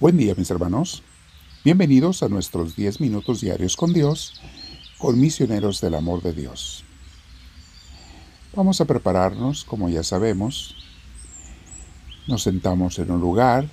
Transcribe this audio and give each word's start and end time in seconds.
Buen 0.00 0.16
día 0.16 0.36
mis 0.36 0.48
hermanos. 0.48 1.02
Bienvenidos 1.64 2.22
a 2.22 2.28
nuestros 2.28 2.76
10 2.76 3.00
minutos 3.00 3.40
diarios 3.40 3.76
con 3.76 3.92
Dios, 3.92 4.40
con 4.96 5.20
misioneros 5.20 5.80
del 5.80 5.96
amor 5.96 6.22
de 6.22 6.32
Dios. 6.32 6.84
Vamos 8.54 8.80
a 8.80 8.84
prepararnos, 8.84 9.64
como 9.64 9.88
ya 9.88 10.04
sabemos. 10.04 10.76
Nos 12.28 12.44
sentamos 12.44 13.00
en 13.00 13.10
un 13.10 13.20
lugar 13.20 13.68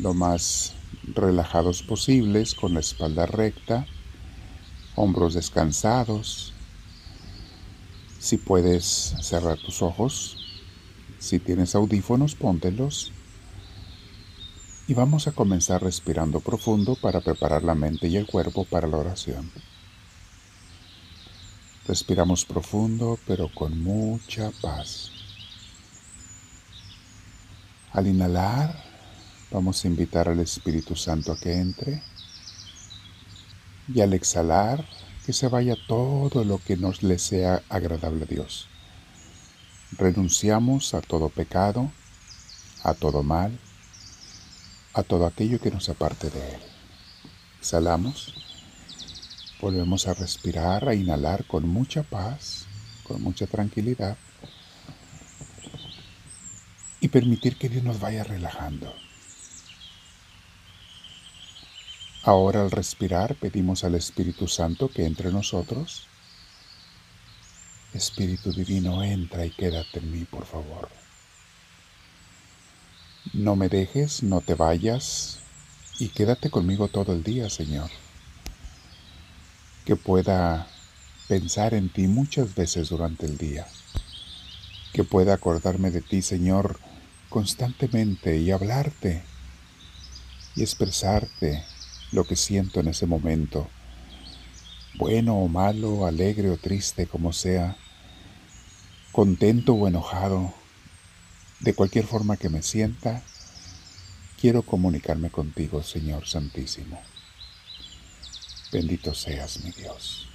lo 0.00 0.14
más 0.14 0.72
relajados 1.14 1.82
posibles, 1.82 2.54
con 2.54 2.72
la 2.72 2.80
espalda 2.80 3.26
recta, 3.26 3.86
hombros 4.94 5.34
descansados. 5.34 6.54
Si 8.18 8.38
puedes 8.38 9.14
cerrar 9.20 9.58
tus 9.58 9.82
ojos, 9.82 10.38
si 11.18 11.38
tienes 11.38 11.74
audífonos, 11.74 12.34
póntelos 12.34 13.12
y 14.88 14.94
vamos 14.94 15.26
a 15.26 15.32
comenzar 15.32 15.82
respirando 15.82 16.40
profundo 16.40 16.96
para 16.96 17.20
preparar 17.20 17.64
la 17.64 17.74
mente 17.74 18.06
y 18.08 18.16
el 18.16 18.26
cuerpo 18.26 18.64
para 18.64 18.86
la 18.86 18.98
oración. 18.98 19.50
Respiramos 21.88 22.44
profundo 22.44 23.18
pero 23.26 23.50
con 23.52 23.82
mucha 23.82 24.50
paz. 24.62 25.10
Al 27.92 28.06
inhalar, 28.06 28.84
vamos 29.50 29.84
a 29.84 29.88
invitar 29.88 30.28
al 30.28 30.38
Espíritu 30.40 30.94
Santo 30.94 31.32
a 31.32 31.38
que 31.38 31.52
entre 31.52 32.02
y 33.92 34.00
al 34.00 34.14
exhalar, 34.14 34.84
que 35.24 35.32
se 35.32 35.48
vaya 35.48 35.76
todo 35.88 36.44
lo 36.44 36.58
que 36.58 36.76
nos 36.76 37.02
le 37.02 37.18
sea 37.18 37.62
agradable 37.68 38.24
a 38.24 38.26
Dios. 38.26 38.68
Renunciamos 39.92 40.94
a 40.94 41.00
todo 41.00 41.28
pecado, 41.28 41.90
a 42.82 42.94
todo 42.94 43.22
mal, 43.22 43.58
a 44.96 45.02
todo 45.02 45.26
aquello 45.26 45.60
que 45.60 45.70
nos 45.70 45.90
aparte 45.90 46.30
de 46.30 46.54
Él. 46.54 46.60
Exhalamos, 47.60 48.32
volvemos 49.60 50.08
a 50.08 50.14
respirar, 50.14 50.88
a 50.88 50.94
inhalar 50.94 51.44
con 51.44 51.68
mucha 51.68 52.02
paz, 52.02 52.64
con 53.04 53.20
mucha 53.20 53.46
tranquilidad 53.46 54.16
y 56.98 57.08
permitir 57.08 57.58
que 57.58 57.68
Dios 57.68 57.84
nos 57.84 58.00
vaya 58.00 58.24
relajando. 58.24 58.90
Ahora 62.22 62.62
al 62.62 62.70
respirar 62.70 63.34
pedimos 63.34 63.84
al 63.84 63.96
Espíritu 63.96 64.48
Santo 64.48 64.88
que 64.88 65.04
entre 65.04 65.30
nosotros. 65.30 66.08
Espíritu 67.92 68.50
Divino, 68.50 69.02
entra 69.02 69.44
y 69.44 69.50
quédate 69.50 69.98
en 69.98 70.10
mí, 70.10 70.24
por 70.24 70.46
favor. 70.46 70.88
No 73.32 73.56
me 73.56 73.68
dejes, 73.68 74.22
no 74.22 74.40
te 74.40 74.54
vayas 74.54 75.40
y 75.98 76.08
quédate 76.08 76.48
conmigo 76.48 76.88
todo 76.88 77.12
el 77.12 77.24
día, 77.24 77.50
Señor. 77.50 77.90
Que 79.84 79.96
pueda 79.96 80.68
pensar 81.26 81.74
en 81.74 81.88
ti 81.88 82.06
muchas 82.06 82.54
veces 82.54 82.88
durante 82.88 83.26
el 83.26 83.36
día. 83.36 83.66
Que 84.92 85.02
pueda 85.02 85.34
acordarme 85.34 85.90
de 85.90 86.02
ti, 86.02 86.22
Señor, 86.22 86.78
constantemente 87.28 88.36
y 88.38 88.52
hablarte 88.52 89.24
y 90.54 90.62
expresarte 90.62 91.64
lo 92.12 92.24
que 92.24 92.36
siento 92.36 92.78
en 92.78 92.88
ese 92.88 93.06
momento, 93.06 93.68
bueno 94.94 95.36
o 95.36 95.48
malo, 95.48 96.06
alegre 96.06 96.48
o 96.48 96.56
triste, 96.56 97.06
como 97.08 97.32
sea, 97.32 97.76
contento 99.10 99.74
o 99.74 99.88
enojado 99.88 100.54
de 101.60 101.74
cualquier 101.74 102.06
forma 102.06 102.36
que 102.36 102.48
me 102.48 102.62
sienta, 102.62 103.22
quiero 104.40 104.62
comunicarme 104.62 105.30
contigo, 105.30 105.82
Señor 105.82 106.26
Santísimo. 106.26 107.00
Bendito 108.72 109.14
seas, 109.14 109.64
mi 109.64 109.70
Dios. 109.70 110.28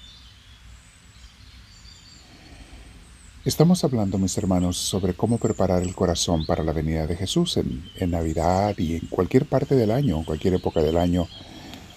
Estamos 3.44 3.84
hablando, 3.84 4.20
mis 4.20 4.38
hermanos, 4.38 4.78
sobre 4.78 5.16
cómo 5.16 5.40
preparar 5.40 5.82
el 5.82 5.96
corazón 5.96 6.46
para 6.46 6.64
la 6.64 6.74
venida 6.74 7.08
de 7.08 7.16
Jesús 7.16 7.58
en, 7.58 8.12
Navidad 8.12 8.76
y 8.78 8.98
en 8.98 9.08
cualquier 9.08 9.48
parte 9.48 9.76
del 9.76 9.90
año, 9.90 10.18
en 10.18 10.24
cualquier 10.24 10.54
época 10.54 10.82
del 10.82 10.96
año. 10.96 11.28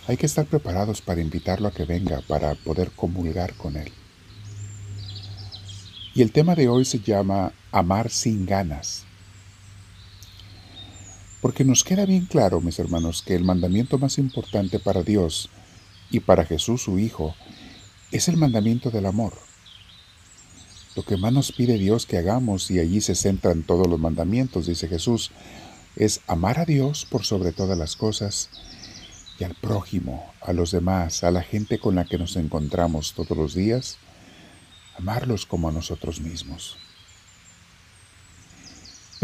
Hay 0.07 0.17
que 0.17 0.25
estar 0.25 0.47
preparados 0.47 1.03
para 1.03 1.21
invitarlo 1.21 1.69
a 1.69 1.73
que 1.73 1.85
venga, 1.85 2.23
para 2.27 2.55
poder 2.55 2.93
comulgar 2.93 3.55
con 3.55 3.77
Él. 3.77 3.93
Y 6.15 6.23
el 6.23 6.33
tema 6.33 6.55
de 6.55 6.69
hoy 6.69 6.87
se 6.87 7.01
llama 7.01 7.53
Amar 7.73 8.09
sin 8.09 8.47
ganas. 8.47 9.05
Porque 11.45 11.63
nos 11.63 11.85
queda 11.85 12.07
bien 12.07 12.25
claro, 12.25 12.63
mis 12.63 12.79
hermanos, 12.79 13.21
que 13.21 13.35
el 13.35 13.45
mandamiento 13.45 13.99
más 13.99 14.17
importante 14.17 14.79
para 14.79 15.03
Dios 15.03 15.51
y 16.11 16.21
para 16.21 16.47
Jesús 16.47 16.81
su 16.81 16.99
Hijo 16.99 17.35
es 18.13 18.29
el 18.29 18.39
mandamiento 18.39 18.91
del 18.91 19.05
amor. 19.05 19.35
Lo 20.97 21.03
que 21.03 21.19
más 21.19 21.35
nos 21.35 21.53
pide 21.53 21.77
Dios 21.77 22.07
que 22.07 22.17
hagamos, 22.17 22.71
y 22.71 22.79
allí 22.79 23.03
se 23.03 23.15
centran 23.15 23.63
todos 23.63 23.87
los 23.89 24.01
mandamientos, 24.01 24.69
dice 24.69 24.89
Jesús, 24.89 25.33
es 25.97 26.23
amar 26.29 26.59
a 26.59 26.65
Dios 26.65 27.05
por 27.05 27.27
sobre 27.27 27.53
todas 27.53 27.77
las 27.77 27.95
cosas 27.95 28.49
y 29.39 29.45
al 29.45 29.55
prójimo, 29.55 30.33
a 30.41 30.55
los 30.55 30.71
demás, 30.71 31.25
a 31.25 31.31
la 31.31 31.43
gente 31.43 31.79
con 31.79 31.97
la 31.97 32.07
que 32.07 32.17
nos 32.17 32.37
encontramos 32.37 33.13
todos 33.13 33.37
los 33.37 33.53
días, 33.53 33.99
amarlos 34.97 35.45
como 35.45 35.69
a 35.69 35.73
nosotros 35.73 36.23
mismos. 36.23 36.79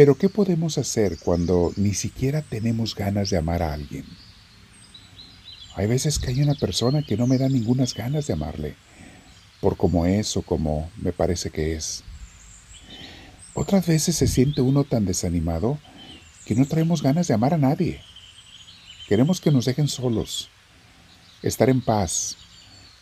Pero 0.00 0.16
¿qué 0.16 0.30
podemos 0.30 0.78
hacer 0.78 1.18
cuando 1.18 1.74
ni 1.76 1.92
siquiera 1.92 2.40
tenemos 2.40 2.94
ganas 2.94 3.28
de 3.28 3.36
amar 3.36 3.62
a 3.62 3.74
alguien? 3.74 4.06
Hay 5.74 5.88
veces 5.88 6.18
que 6.18 6.30
hay 6.30 6.40
una 6.40 6.54
persona 6.54 7.02
que 7.02 7.18
no 7.18 7.26
me 7.26 7.36
da 7.36 7.50
ninguna 7.50 7.84
ganas 7.94 8.26
de 8.26 8.32
amarle, 8.32 8.76
por 9.60 9.76
cómo 9.76 10.06
es 10.06 10.38
o 10.38 10.40
como 10.40 10.90
me 10.96 11.12
parece 11.12 11.50
que 11.50 11.74
es. 11.74 12.02
Otras 13.52 13.86
veces 13.86 14.16
se 14.16 14.26
siente 14.26 14.62
uno 14.62 14.84
tan 14.84 15.04
desanimado 15.04 15.78
que 16.46 16.54
no 16.54 16.64
traemos 16.64 17.02
ganas 17.02 17.28
de 17.28 17.34
amar 17.34 17.52
a 17.52 17.58
nadie. 17.58 18.00
Queremos 19.06 19.38
que 19.38 19.50
nos 19.50 19.66
dejen 19.66 19.86
solos, 19.86 20.48
estar 21.42 21.68
en 21.68 21.82
paz, 21.82 22.38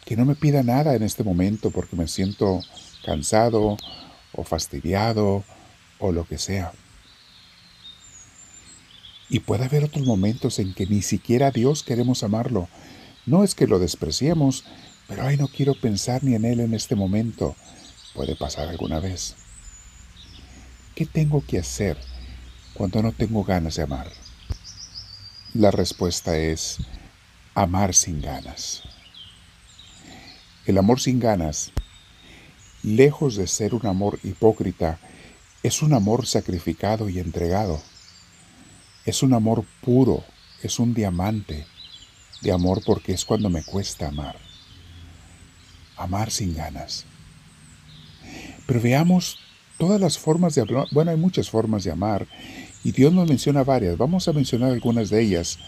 que 0.05 0.17
no 0.17 0.25
me 0.25 0.35
pida 0.35 0.65
nada 0.65 0.97
en 0.97 1.05
este 1.05 1.23
momento 1.23 1.71
porque 1.71 1.95
me 1.95 2.09
siento 2.09 2.61
cansado 3.07 3.77
o 4.33 4.43
fastidiado 4.43 5.45
o 6.01 6.11
lo 6.11 6.25
que 6.25 6.39
sea. 6.39 6.73
Y 9.29 9.41
puede 9.41 9.65
haber 9.65 9.85
otros 9.85 10.07
momentos 10.07 10.59
en 10.59 10.75
que 10.75 10.87
ni 10.87 11.03
siquiera 11.03 11.49
a 11.49 11.51
Dios 11.51 11.83
queremos 11.83 12.23
amarlo. 12.23 12.69
No 13.27 13.45
es 13.45 13.55
que 13.55 13.67
lo 13.67 13.79
despreciemos, 13.79 14.65
pero 15.07 15.25
ay, 15.25 15.37
no 15.37 15.49
quiero 15.49 15.75
pensar 15.75 16.25
ni 16.25 16.35
en 16.35 16.45
Él 16.45 16.61
en 16.61 16.75
este 16.75 16.95
momento. 16.95 17.57
Puede 18.15 18.37
pasar 18.37 18.69
alguna 18.69 19.01
vez. 19.01 19.37
¿Qué 20.95 21.07
tengo 21.07 21.45
que 21.47 21.59
hacer 21.59 21.99
cuando 22.75 23.03
no 23.03 23.13
tengo 23.13 23.45
ganas 23.45 23.77
de 23.77 23.83
amar? 23.83 24.11
La 25.55 25.71
respuesta 25.71 26.37
es 26.37 26.79
amar 27.55 27.95
sin 27.95 28.21
ganas. 28.21 28.83
El 30.67 30.77
amor 30.77 31.01
sin 31.01 31.21
ganas, 31.21 31.73
lejos 32.83 33.37
de 33.37 33.47
ser 33.47 33.75
un 33.75 33.87
amor 33.87 34.19
hipócrita, 34.23 34.99
es 35.63 35.83
un 35.83 35.95
amor 35.95 36.27
sacrificado 36.27 37.09
y 37.09 37.19
entregado. 37.19 37.81
Es 39.09 39.23
un 39.23 39.33
amor 39.33 39.65
puro, 39.81 40.23
es 40.63 40.79
un 40.79 40.93
diamante 40.93 41.65
de 42.43 42.53
amor 42.53 42.83
porque 42.85 43.13
es 43.13 43.25
cuando 43.25 43.49
me 43.49 43.65
cuesta 43.65 44.09
amar. 44.09 44.37
Amar 45.97 46.31
sin 46.31 46.55
ganas. 46.55 47.07
Pero 48.67 48.83
veamos 48.83 49.39
todas 49.79 49.99
las 49.99 50.19
formas 50.19 50.55
de 50.55 50.61
hablar. 50.61 50.89
Bueno, 50.91 51.11
hay 51.11 51.17
muchas 51.17 51.49
formas 51.49 51.85
de 51.85 51.91
amar 51.91 52.27
y 52.85 52.93
Dios 52.93 53.15
nos 53.15 53.27
menciona 53.27 53.65
varias. 53.65 53.97
Vamos 53.97 54.29
a 54.29 54.35
mencionar 54.35 54.73
algunas 54.73 55.09
de 55.09 55.23
ellas, 55.23 55.59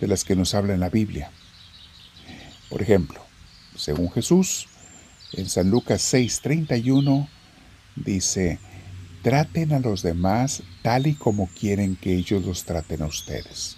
de 0.00 0.08
las 0.08 0.24
que 0.24 0.34
nos 0.34 0.54
habla 0.54 0.72
en 0.72 0.80
la 0.80 0.88
Biblia. 0.88 1.30
Por 2.70 2.80
ejemplo, 2.80 3.20
según 3.76 4.10
Jesús, 4.10 4.66
en 5.34 5.50
San 5.50 5.68
Lucas 5.68 6.00
6:31 6.14 7.28
dice, 7.96 8.58
Traten 9.22 9.72
a 9.72 9.80
los 9.80 10.02
demás 10.02 10.62
tal 10.82 11.06
y 11.06 11.14
como 11.14 11.48
quieren 11.48 11.96
que 11.96 12.14
ellos 12.14 12.44
los 12.44 12.64
traten 12.64 13.02
a 13.02 13.06
ustedes. 13.06 13.76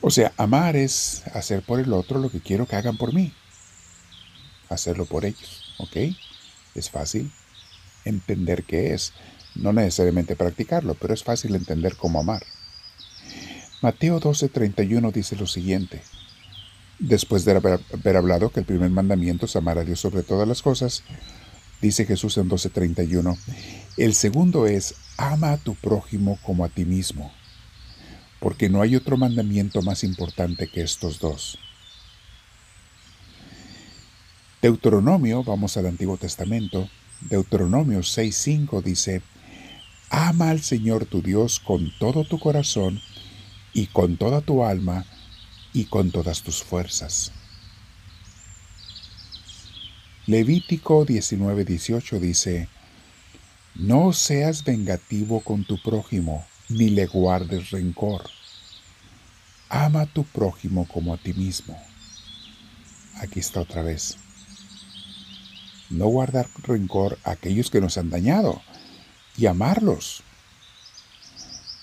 O 0.00 0.10
sea, 0.10 0.32
amar 0.36 0.76
es 0.76 1.22
hacer 1.32 1.62
por 1.62 1.78
el 1.78 1.92
otro 1.92 2.18
lo 2.18 2.30
que 2.30 2.40
quiero 2.40 2.66
que 2.66 2.76
hagan 2.76 2.96
por 2.96 3.14
mí. 3.14 3.32
Hacerlo 4.68 5.06
por 5.06 5.24
ellos, 5.24 5.74
¿ok? 5.78 5.96
Es 6.74 6.90
fácil 6.90 7.30
entender 8.04 8.64
qué 8.64 8.94
es. 8.94 9.12
No 9.54 9.72
necesariamente 9.72 10.34
practicarlo, 10.34 10.94
pero 10.94 11.14
es 11.14 11.22
fácil 11.22 11.54
entender 11.54 11.96
cómo 11.96 12.20
amar. 12.20 12.42
Mateo 13.82 14.20
12:31 14.20 15.12
dice 15.12 15.36
lo 15.36 15.46
siguiente. 15.46 16.02
Después 16.98 17.44
de 17.44 17.52
haber, 17.52 18.16
hablado 18.16 18.50
que 18.50 18.60
el 18.60 18.66
primer 18.66 18.90
mandamiento 18.90 19.46
es 19.46 19.56
amar 19.56 19.78
a 19.78 19.84
Dios 19.84 20.00
sobre 20.00 20.22
todas 20.22 20.46
las 20.46 20.62
cosas, 20.62 21.02
dice 21.82 22.06
Jesús 22.06 22.38
en 22.38 22.48
12:31. 22.48 23.36
El 23.98 24.14
segundo 24.14 24.66
es, 24.66 24.94
ama 25.18 25.52
a 25.52 25.58
tu 25.58 25.74
prójimo 25.74 26.38
como 26.42 26.64
a 26.64 26.70
ti 26.70 26.86
mismo. 26.86 27.30
porque 28.42 28.68
no 28.68 28.82
hay 28.82 28.96
otro 28.96 29.16
mandamiento 29.16 29.82
más 29.82 30.02
importante 30.02 30.66
que 30.66 30.82
estos 30.82 31.20
dos. 31.20 31.58
Deuteronomio, 34.60 35.44
vamos 35.44 35.76
al 35.76 35.86
Antiguo 35.86 36.16
Testamento, 36.16 36.88
Deuteronomio 37.20 38.00
6.5 38.00 38.82
dice, 38.82 39.22
Ama 40.10 40.50
al 40.50 40.60
Señor 40.60 41.06
tu 41.06 41.22
Dios 41.22 41.60
con 41.60 41.92
todo 42.00 42.24
tu 42.24 42.40
corazón 42.40 43.00
y 43.72 43.86
con 43.86 44.16
toda 44.16 44.40
tu 44.40 44.64
alma 44.64 45.06
y 45.72 45.84
con 45.84 46.10
todas 46.10 46.42
tus 46.42 46.64
fuerzas. 46.64 47.30
Levítico 50.26 51.04
19:18 51.04 52.20
dice, 52.20 52.68
No 53.74 54.12
seas 54.12 54.62
vengativo 54.62 55.40
con 55.40 55.64
tu 55.64 55.82
prójimo, 55.82 56.46
ni 56.68 56.90
le 56.90 57.06
guardes 57.06 57.70
rencor. 57.70 58.30
Ama 59.68 60.02
a 60.02 60.06
tu 60.06 60.22
prójimo 60.22 60.86
como 60.86 61.12
a 61.12 61.16
ti 61.16 61.32
mismo. 61.32 61.76
Aquí 63.16 63.40
está 63.40 63.62
otra 63.62 63.82
vez. 63.82 64.16
No 65.90 66.06
guardar 66.06 66.46
rencor 66.62 67.18
a 67.24 67.32
aquellos 67.32 67.68
que 67.68 67.80
nos 67.80 67.98
han 67.98 68.08
dañado 68.08 68.62
y 69.36 69.46
amarlos. 69.46 70.22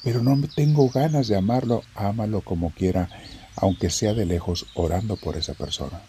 Pero 0.01 0.23
no 0.23 0.39
tengo 0.55 0.89
ganas 0.89 1.27
de 1.27 1.35
amarlo, 1.35 1.83
ámalo 1.93 2.39
como 2.39 2.71
quiera, 2.71 3.09
aunque 3.57 3.89
sea 3.89 4.13
de 4.13 4.25
lejos, 4.25 4.65
orando 4.75 5.17
por 5.17 5.35
esa 5.35 5.55
persona. 5.55 6.01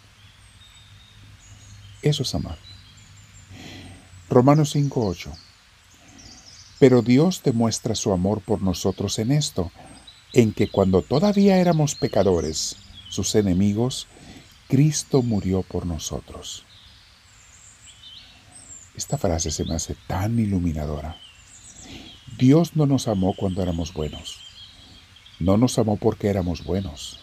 Eso 2.01 2.23
es 2.23 2.35
amar. 2.35 2.57
Romanos 4.29 4.75
5:8 4.75 5.31
pero 6.81 7.03
Dios 7.03 7.43
demuestra 7.43 7.93
su 7.93 8.11
amor 8.11 8.41
por 8.41 8.63
nosotros 8.63 9.19
en 9.19 9.31
esto, 9.31 9.71
en 10.33 10.51
que 10.51 10.67
cuando 10.67 11.03
todavía 11.03 11.57
éramos 11.57 11.93
pecadores, 11.93 12.75
sus 13.07 13.35
enemigos, 13.35 14.07
Cristo 14.67 15.21
murió 15.21 15.61
por 15.61 15.85
nosotros. 15.85 16.65
Esta 18.95 19.19
frase 19.19 19.51
se 19.51 19.63
me 19.63 19.75
hace 19.75 19.95
tan 20.07 20.39
iluminadora. 20.39 21.17
Dios 22.39 22.75
no 22.75 22.87
nos 22.87 23.07
amó 23.07 23.35
cuando 23.37 23.61
éramos 23.61 23.93
buenos. 23.93 24.39
No 25.39 25.57
nos 25.57 25.77
amó 25.77 25.97
porque 25.97 26.29
éramos 26.29 26.63
buenos. 26.63 27.19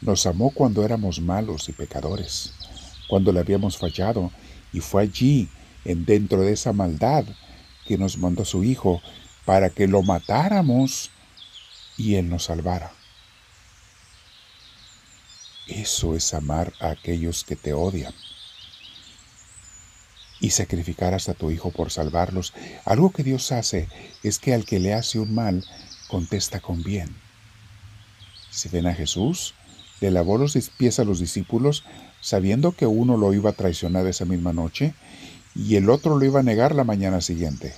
Nos 0.00 0.26
amó 0.26 0.50
cuando 0.50 0.84
éramos 0.84 1.20
malos 1.20 1.68
y 1.68 1.72
pecadores, 1.72 2.52
cuando 3.08 3.32
le 3.32 3.40
habíamos 3.40 3.78
fallado, 3.78 4.30
y 4.72 4.80
fue 4.80 5.02
allí, 5.02 5.48
en 5.84 6.04
dentro 6.04 6.40
de 6.40 6.52
esa 6.52 6.72
maldad, 6.72 7.24
que 7.86 7.96
nos 7.96 8.18
mandó 8.18 8.44
su 8.44 8.64
Hijo 8.64 9.00
para 9.44 9.70
que 9.70 9.86
lo 9.86 10.02
matáramos 10.02 11.10
y 11.96 12.16
Él 12.16 12.28
nos 12.28 12.44
salvara. 12.44 12.92
Eso 15.68 16.14
es 16.14 16.34
amar 16.34 16.72
a 16.80 16.90
aquellos 16.90 17.44
que 17.44 17.56
te 17.56 17.72
odian 17.72 18.14
y 20.40 20.50
sacrificar 20.50 21.14
hasta 21.14 21.34
tu 21.34 21.50
Hijo 21.50 21.70
por 21.70 21.90
salvarlos. 21.90 22.52
Algo 22.84 23.10
que 23.10 23.22
Dios 23.22 23.52
hace 23.52 23.88
es 24.22 24.38
que 24.38 24.54
al 24.54 24.64
que 24.64 24.78
le 24.78 24.94
hace 24.94 25.18
un 25.18 25.34
mal, 25.34 25.64
contesta 26.08 26.60
con 26.60 26.82
bien. 26.82 27.16
Si 28.50 28.68
ven 28.68 28.86
a 28.86 28.94
Jesús, 28.94 29.54
le 30.00 30.10
lavó 30.10 30.38
los 30.38 30.56
pies 30.76 30.98
a 30.98 31.04
los 31.04 31.20
discípulos, 31.20 31.84
sabiendo 32.20 32.72
que 32.72 32.86
uno 32.86 33.16
lo 33.16 33.32
iba 33.32 33.50
a 33.50 33.54
traicionar 33.54 34.06
esa 34.06 34.24
misma 34.24 34.52
noche 34.52 34.94
y 35.54 35.76
el 35.76 35.88
otro 35.90 36.18
lo 36.18 36.24
iba 36.24 36.40
a 36.40 36.42
negar 36.42 36.74
la 36.74 36.84
mañana 36.84 37.20
siguiente. 37.20 37.74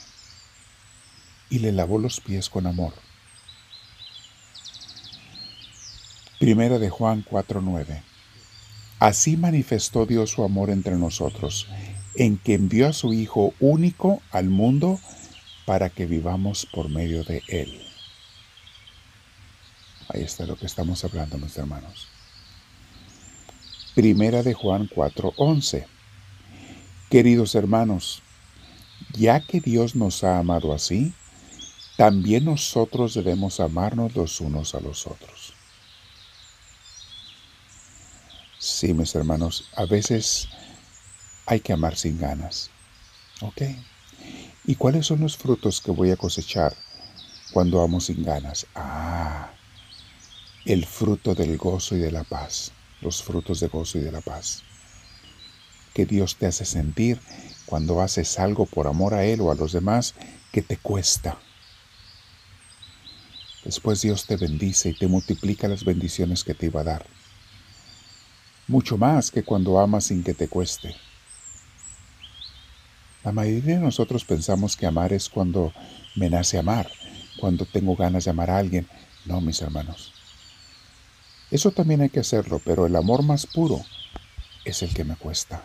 Y 1.50 1.61
le 1.61 1.73
lavó 1.73 1.99
los 1.99 2.20
pies 2.20 2.49
con 2.49 2.67
amor. 2.67 2.93
Primera 6.38 6.79
de 6.79 6.90
Juan 6.90 7.25
4:9. 7.25 8.02
Así 8.99 9.37
manifestó 9.37 10.06
Dios 10.06 10.31
su 10.31 10.44
amor 10.44 10.70
entre 10.70 10.96
nosotros, 10.96 11.67
en 12.17 12.37
que 12.37 12.55
envió 12.55 12.88
a 12.88 12.93
su 12.93 13.12
Hijo 13.12 13.55
único 13.61 14.20
al 14.32 14.49
mundo 14.49 15.00
para 15.67 15.88
que 15.88 16.06
vivamos 16.06 16.67
por 16.73 16.88
medio 16.88 17.23
de 17.25 17.43
Él. 17.49 17.81
Ahí 20.08 20.23
está 20.23 20.46
lo 20.46 20.56
que 20.56 20.67
estamos 20.67 21.05
hablando, 21.05 21.38
mis 21.38 21.56
hermanos. 21.56 22.08
Primera 23.98 24.44
de 24.44 24.54
Juan 24.54 24.86
4:11. 24.86 25.84
Queridos 27.10 27.56
hermanos, 27.56 28.22
ya 29.14 29.40
que 29.40 29.60
Dios 29.60 29.96
nos 29.96 30.22
ha 30.22 30.38
amado 30.38 30.72
así, 30.72 31.14
también 31.96 32.44
nosotros 32.44 33.14
debemos 33.14 33.58
amarnos 33.58 34.14
los 34.14 34.40
unos 34.40 34.76
a 34.76 34.80
los 34.80 35.08
otros. 35.08 35.52
Sí, 38.60 38.94
mis 38.94 39.12
hermanos, 39.16 39.68
a 39.74 39.84
veces 39.84 40.48
hay 41.46 41.58
que 41.58 41.72
amar 41.72 41.96
sin 41.96 42.20
ganas. 42.20 42.70
¿Ok? 43.40 43.62
¿Y 44.64 44.76
cuáles 44.76 45.06
son 45.06 45.22
los 45.22 45.36
frutos 45.36 45.80
que 45.80 45.90
voy 45.90 46.12
a 46.12 46.16
cosechar 46.16 46.72
cuando 47.52 47.82
amo 47.82 47.98
sin 47.98 48.22
ganas? 48.22 48.64
Ah, 48.76 49.50
el 50.64 50.86
fruto 50.86 51.34
del 51.34 51.58
gozo 51.58 51.96
y 51.96 51.98
de 51.98 52.12
la 52.12 52.22
paz. 52.22 52.70
Los 53.00 53.22
frutos 53.22 53.60
de 53.60 53.68
gozo 53.68 53.98
y 53.98 54.02
de 54.02 54.12
la 54.12 54.20
paz 54.20 54.64
que 55.98 56.06
Dios 56.06 56.36
te 56.36 56.46
hace 56.46 56.64
sentir 56.64 57.20
cuando 57.66 58.00
haces 58.00 58.38
algo 58.38 58.66
por 58.66 58.86
amor 58.86 59.14
a 59.14 59.24
Él 59.24 59.40
o 59.40 59.50
a 59.50 59.56
los 59.56 59.72
demás 59.72 60.14
que 60.52 60.62
te 60.62 60.76
cuesta. 60.76 61.38
Después 63.64 64.00
Dios 64.02 64.24
te 64.24 64.36
bendice 64.36 64.90
y 64.90 64.94
te 64.94 65.08
multiplica 65.08 65.66
las 65.66 65.84
bendiciones 65.84 66.44
que 66.44 66.54
te 66.54 66.66
iba 66.66 66.82
a 66.82 66.84
dar. 66.84 67.06
Mucho 68.68 68.96
más 68.96 69.32
que 69.32 69.42
cuando 69.42 69.80
amas 69.80 70.04
sin 70.04 70.22
que 70.22 70.34
te 70.34 70.46
cueste. 70.46 70.94
La 73.24 73.32
mayoría 73.32 73.74
de 73.74 73.80
nosotros 73.80 74.24
pensamos 74.24 74.76
que 74.76 74.86
amar 74.86 75.12
es 75.12 75.28
cuando 75.28 75.72
me 76.14 76.30
nace 76.30 76.58
amar, 76.58 76.88
cuando 77.40 77.66
tengo 77.66 77.96
ganas 77.96 78.24
de 78.24 78.30
amar 78.30 78.50
a 78.50 78.58
alguien. 78.58 78.86
No, 79.24 79.40
mis 79.40 79.60
hermanos. 79.62 80.17
Eso 81.50 81.70
también 81.70 82.00
hay 82.02 82.10
que 82.10 82.20
hacerlo, 82.20 82.60
pero 82.64 82.86
el 82.86 82.96
amor 82.96 83.22
más 83.22 83.46
puro 83.46 83.84
es 84.64 84.82
el 84.82 84.92
que 84.92 85.04
me 85.04 85.16
cuesta 85.16 85.62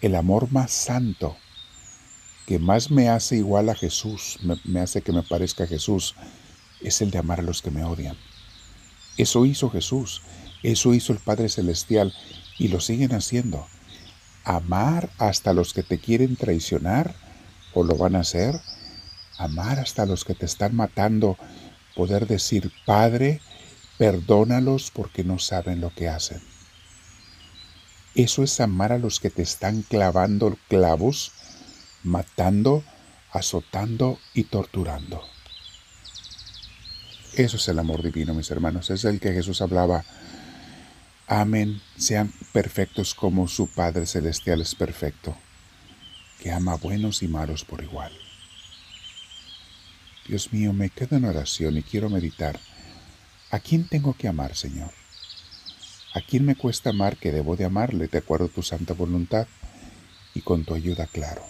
el 0.00 0.14
amor 0.14 0.50
más 0.50 0.72
santo, 0.72 1.36
que 2.46 2.58
más 2.58 2.90
me 2.90 3.08
hace 3.08 3.36
igual 3.36 3.68
a 3.68 3.74
Jesús, 3.74 4.38
me, 4.64 4.80
hace 4.80 5.02
que 5.02 5.12
me 5.12 5.22
parezca 5.22 5.66
Jesús, 5.66 6.14
es 6.80 7.02
el 7.02 7.10
de 7.10 7.18
amar 7.18 7.40
a 7.40 7.44
los 7.44 7.62
que 7.62 7.70
me 7.70 7.84
odian. 7.84 8.16
Eso 9.18 9.44
hizo 9.44 9.68
Jesús, 9.70 10.22
eso 10.62 10.94
hizo 10.94 11.12
el 11.12 11.18
Padre 11.18 11.48
Celestial 11.48 12.14
y 12.58 12.68
lo 12.68 12.80
siguen 12.80 13.14
haciendo. 13.14 13.66
Amar 14.44 15.10
hasta 15.18 15.52
los 15.52 15.74
que 15.74 15.82
te 15.82 15.98
quieren 15.98 16.36
traicionar 16.36 17.14
o 17.74 17.84
lo 17.84 17.96
van 17.96 18.16
a 18.16 18.20
hacer. 18.20 18.58
Amar 19.36 19.78
hasta 19.78 20.06
los 20.06 20.24
que 20.24 20.34
te 20.34 20.46
están 20.46 20.74
matando. 20.74 21.36
Poder 21.94 22.26
decir, 22.26 22.72
Padre, 22.86 23.42
perdónalos 24.00 24.90
porque 24.90 25.24
no 25.24 25.38
saben 25.38 25.82
lo 25.82 25.94
que 25.94 26.08
hacen. 26.08 26.40
Eso 28.14 28.42
es 28.42 28.58
amar 28.58 28.92
a 28.92 28.98
los 28.98 29.20
que 29.20 29.28
te 29.28 29.42
están 29.42 29.82
clavando 29.82 30.56
clavos, 30.68 31.32
matando, 32.02 32.82
azotando 33.30 34.18
y 34.32 34.44
torturando. 34.44 35.22
Eso 37.34 37.58
es 37.58 37.68
el 37.68 37.78
amor 37.78 38.02
divino, 38.02 38.32
mis 38.32 38.50
hermanos. 38.50 38.88
Es 38.88 39.04
el 39.04 39.20
que 39.20 39.34
Jesús 39.34 39.60
hablaba. 39.60 40.02
Amen, 41.26 41.82
sean 41.98 42.32
perfectos 42.54 43.14
como 43.14 43.48
su 43.48 43.66
Padre 43.66 44.06
Celestial 44.06 44.62
es 44.62 44.74
perfecto, 44.74 45.36
que 46.38 46.50
ama 46.50 46.76
buenos 46.76 47.22
y 47.22 47.28
malos 47.28 47.66
por 47.66 47.82
igual. 47.82 48.12
Dios 50.26 50.54
mío, 50.54 50.72
me 50.72 50.88
quedo 50.88 51.18
en 51.18 51.26
oración 51.26 51.76
y 51.76 51.82
quiero 51.82 52.08
meditar. 52.08 52.58
¿A 53.52 53.58
quién 53.58 53.88
tengo 53.88 54.14
que 54.14 54.28
amar, 54.28 54.54
Señor? 54.54 54.92
¿A 56.14 56.20
quién 56.20 56.44
me 56.44 56.54
cuesta 56.54 56.90
amar 56.90 57.16
que 57.16 57.32
debo 57.32 57.56
de 57.56 57.64
amarle 57.64 58.06
de 58.06 58.18
acuerdo 58.18 58.46
a 58.46 58.48
tu 58.48 58.62
santa 58.62 58.94
voluntad? 58.94 59.48
Y 60.34 60.42
con 60.42 60.64
tu 60.64 60.74
ayuda, 60.74 61.08
claro. 61.08 61.42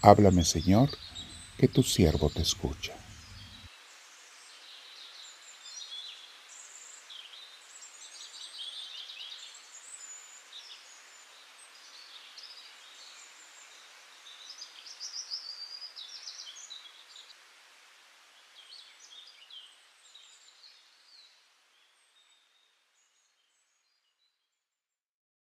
Háblame, 0.00 0.44
Señor, 0.44 0.88
que 1.58 1.68
tu 1.68 1.82
siervo 1.82 2.30
te 2.30 2.40
escucha. 2.40 2.99